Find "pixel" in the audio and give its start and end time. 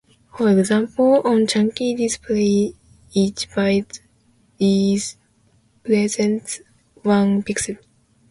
7.43-7.77